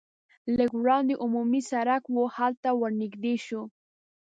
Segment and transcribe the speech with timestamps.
[0.57, 3.61] لږ وړاندې عمومي سرک و هلته ور نږدې شوو.